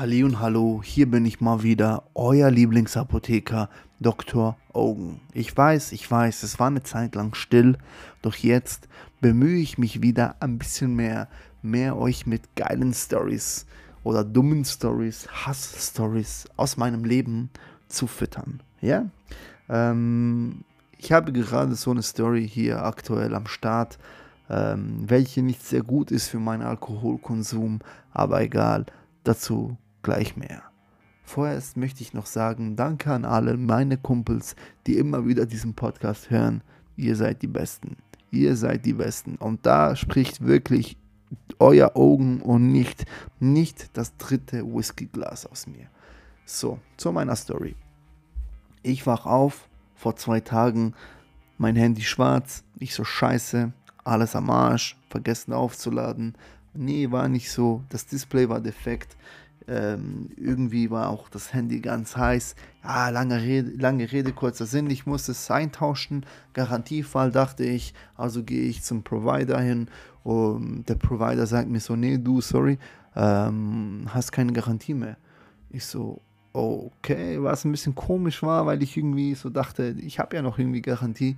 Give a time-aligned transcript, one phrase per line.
[0.00, 3.68] Halli und hallo, hier bin ich mal wieder, euer Lieblingsapotheker
[4.00, 4.56] Dr.
[4.72, 5.20] Ogen.
[5.34, 7.76] Ich weiß, ich weiß, es war eine Zeit lang still,
[8.22, 8.88] doch jetzt
[9.20, 11.28] bemühe ich mich wieder ein bisschen mehr,
[11.60, 13.66] mehr euch mit geilen Stories
[14.02, 17.50] oder dummen Stories, Hass-Stories aus meinem Leben
[17.86, 18.62] zu füttern.
[18.80, 19.04] Ja?
[19.68, 20.64] Ähm,
[20.96, 23.98] ich habe gerade so eine Story hier aktuell am Start,
[24.48, 27.80] ähm, welche nicht sehr gut ist für meinen Alkoholkonsum,
[28.14, 28.86] aber egal,
[29.24, 30.62] dazu gleich mehr.
[31.22, 36.30] Vorerst möchte ich noch sagen, danke an alle meine Kumpels, die immer wieder diesen Podcast
[36.30, 36.62] hören.
[36.96, 37.96] Ihr seid die Besten.
[38.30, 39.36] Ihr seid die Besten.
[39.36, 40.96] Und da spricht wirklich
[41.58, 43.06] euer Augen und nicht,
[43.38, 45.88] nicht das dritte Whiskyglas aus mir.
[46.44, 47.76] So, zu meiner Story.
[48.82, 50.94] Ich wach auf, vor zwei Tagen,
[51.58, 56.34] mein Handy schwarz, ich so scheiße, alles am Arsch, vergessen aufzuladen.
[56.72, 59.16] Nee, war nicht so, das Display war defekt.
[59.68, 62.56] Ähm, irgendwie war auch das Handy ganz heiß.
[62.82, 64.90] Ja, lange Rede, lange Rede, kurzer Sinn.
[64.90, 66.26] Ich musste es eintauschen.
[66.54, 67.94] Garantiefall dachte ich.
[68.16, 69.88] Also gehe ich zum Provider hin.
[70.22, 72.78] Und der Provider sagt mir so: Nee, du, sorry,
[73.16, 75.16] ähm, hast keine Garantie mehr.
[75.70, 76.20] Ich so:
[76.52, 80.58] Okay, was ein bisschen komisch war, weil ich irgendwie so dachte, ich habe ja noch
[80.58, 81.36] irgendwie Garantie.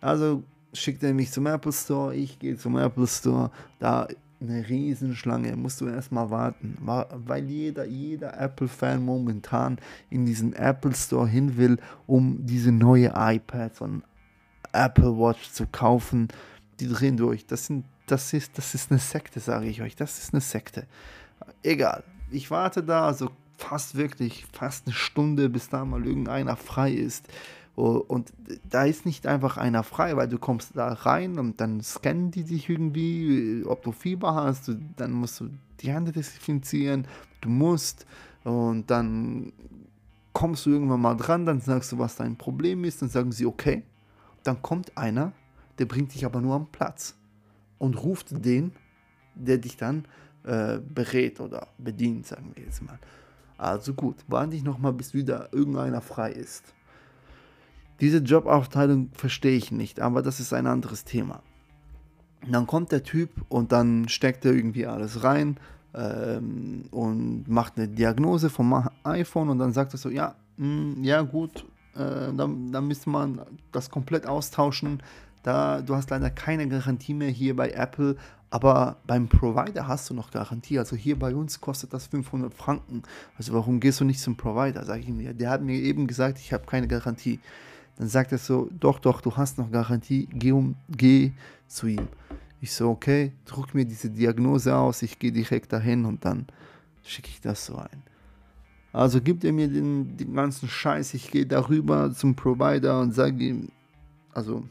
[0.00, 4.06] Also schickt er mich zum Apple Store, ich gehe zum Apple Store, da
[4.40, 9.78] eine Riesenschlange, musst du erstmal warten, weil jeder, jeder Apple-Fan momentan
[10.10, 14.02] in diesen Apple Store hin will, um diese neue iPad von
[14.72, 16.28] Apple Watch zu kaufen.
[16.80, 17.46] Die drehen durch.
[17.46, 19.96] Das, sind, das, ist, das ist eine Sekte, sage ich euch.
[19.96, 20.86] Das ist eine Sekte.
[21.62, 22.04] Egal.
[22.30, 27.26] Ich warte da, also fast wirklich, fast eine Stunde, bis da mal irgendeiner frei ist.
[27.78, 28.32] Und
[28.68, 32.42] da ist nicht einfach einer frei, weil du kommst da rein und dann scannen die
[32.42, 37.06] dich irgendwie, ob du Fieber hast, dann musst du die Hände desinfizieren,
[37.40, 38.04] du musst
[38.42, 39.52] und dann
[40.32, 43.46] kommst du irgendwann mal dran, dann sagst du, was dein Problem ist, dann sagen sie,
[43.46, 43.84] okay.
[44.42, 45.32] Dann kommt einer,
[45.78, 47.14] der bringt dich aber nur am Platz
[47.78, 48.72] und ruft den,
[49.36, 50.04] der dich dann
[50.42, 52.98] äh, berät oder bedient, sagen wir jetzt mal.
[53.56, 56.74] Also gut, warte ich nochmal, bis wieder irgendeiner frei ist.
[58.00, 61.42] Diese Jobaufteilung verstehe ich nicht, aber das ist ein anderes Thema.
[62.46, 65.56] dann kommt der Typ und dann steckt er irgendwie alles rein
[65.94, 71.04] ähm, und macht eine Diagnose vom iPhone und dann sagt er so, ja, mh, hm,
[71.04, 71.64] ja gut,
[71.94, 73.40] äh, dann, dann müsste man
[73.72, 75.02] das komplett austauschen.
[75.42, 78.16] Da, du hast leider keine Garantie mehr hier bei Apple,
[78.50, 80.78] aber beim Provider hast du noch Garantie.
[80.78, 83.02] Also hier bei uns kostet das 500 Franken.
[83.36, 84.84] Also warum gehst du nicht zum Provider?
[84.84, 87.40] Sag ich ihm, der hat mir eben gesagt, ich habe keine Garantie.
[87.98, 91.32] Dann sagt er so, doch, doch, du hast noch Garantie, geh, um, geh
[91.66, 92.06] zu ihm.
[92.60, 96.46] Ich so, okay, druck mir diese Diagnose aus, ich gehe direkt dahin und dann
[97.02, 98.02] schicke ich das so ein.
[98.92, 103.44] Also gibt er mir den, den ganzen Scheiß, ich gehe darüber zum Provider und sage
[103.44, 103.68] ihm,
[104.32, 104.64] also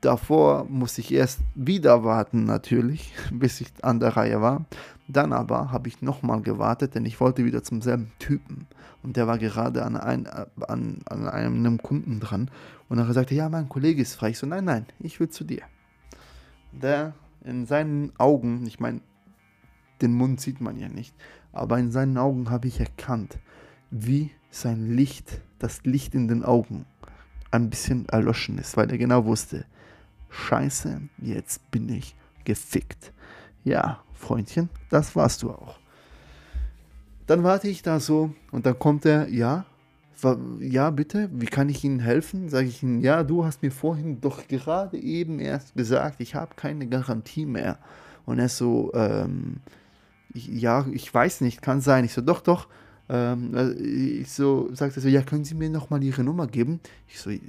[0.00, 4.64] davor muss ich erst wieder warten natürlich, bis ich an der Reihe war.
[5.06, 8.66] Dann aber habe ich nochmal gewartet, denn ich wollte wieder zum selben Typen.
[9.02, 12.50] Und der war gerade an, ein, an, an einem Kunden dran.
[12.88, 14.30] Und er sagte, ja, mein Kollege ist frei.
[14.30, 15.62] Ich so, nein, nein, ich will zu dir.
[16.72, 17.14] Der
[17.44, 19.00] in seinen Augen, ich meine,
[20.00, 21.14] den Mund sieht man ja nicht,
[21.52, 23.38] aber in seinen Augen habe ich erkannt,
[23.90, 26.86] wie sein Licht, das Licht in den Augen,
[27.50, 29.64] ein bisschen erloschen ist, weil er genau wusste,
[30.30, 33.12] scheiße, jetzt bin ich gefickt.
[33.62, 35.78] Ja, Freundchen, das warst du auch.
[37.26, 39.64] Dann warte ich da so und dann kommt er, ja,
[40.60, 42.48] ja, bitte, wie kann ich Ihnen helfen?
[42.48, 46.54] Sage ich Ihnen, ja, du hast mir vorhin doch gerade eben erst gesagt, ich habe
[46.56, 47.78] keine Garantie mehr.
[48.24, 49.56] Und er so, ähm,
[50.32, 52.04] ich, ja, ich weiß nicht, kann sein.
[52.04, 52.68] Ich so, doch, doch.
[53.08, 56.80] Ähm, äh, ich so, sagte so, ja, können Sie mir nochmal Ihre Nummer geben?
[57.06, 57.40] Ich so, äh,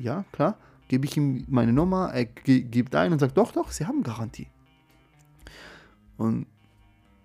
[0.00, 0.56] ja, klar.
[0.88, 4.48] Gebe ich ihm meine Nummer, er gibt ein und sagt, doch, doch, Sie haben Garantie.
[6.20, 6.44] Und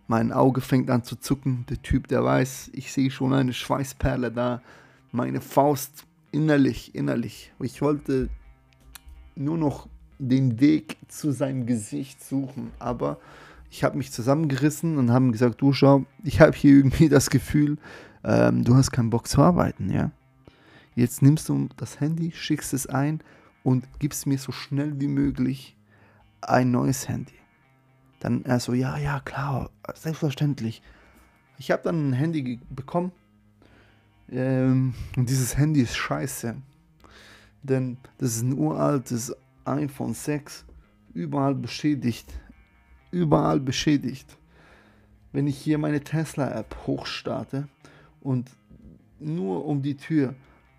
[0.07, 1.65] mein Auge fängt an zu zucken.
[1.69, 4.61] Der Typ, der weiß, ich sehe schon eine Schweißperle da.
[5.11, 7.51] Meine Faust innerlich, innerlich.
[7.59, 8.29] Ich wollte
[9.35, 13.19] nur noch den Weg zu seinem Gesicht suchen, aber
[13.69, 17.77] ich habe mich zusammengerissen und habe gesagt, du schau, ich habe hier irgendwie das Gefühl,
[18.23, 20.11] ähm, du hast keinen Bock zu arbeiten, ja.
[20.95, 23.19] Jetzt nimmst du das Handy, schickst es ein
[23.63, 25.75] und gibst mir so schnell wie möglich
[26.39, 27.33] ein neues Handy.
[28.19, 30.81] Dann er so, ja, ja, klar, selbstverständlich.
[31.57, 33.11] Ich habe dann ein Handy bekommen.
[34.31, 36.55] Ähm, und dieses Handy ist scheiße.
[37.63, 39.35] Denn das ist ein uraltes
[39.65, 40.65] iPhone 6.
[41.13, 42.27] Überall beschädigt.
[43.11, 44.37] Überall beschädigt.
[45.35, 47.67] wenn ich hier meine Tesla-App hochstarte
[48.21, 48.49] und
[49.19, 50.33] nur um die Tür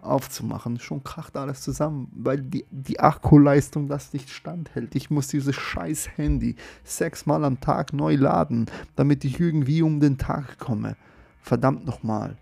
[0.07, 4.95] aufzumachen, schon kracht alles zusammen, weil die, die Akkuleistung das nicht standhält.
[4.95, 10.19] Ich muss dieses scheiß Handy sechsmal am Tag neu laden, damit ich irgendwie um den
[10.19, 10.97] Tag komme.
[11.41, 12.37] Verdammt nochmal.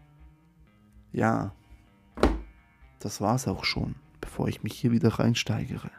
[1.13, 1.53] Ja,
[3.01, 5.91] das war's auch schon, bevor ich mich hier wieder reinsteigere.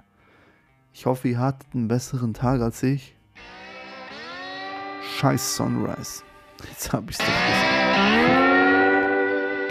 [0.93, 3.15] Ich hoffe, ihr hattet einen besseren Tag als ich.
[5.17, 6.23] Scheiß Sunrise.
[6.69, 7.75] Jetzt hab ich's doch gesagt.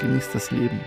[0.01, 0.81] Genießt das Leben.